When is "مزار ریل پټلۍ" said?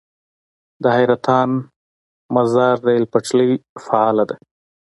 2.35-3.51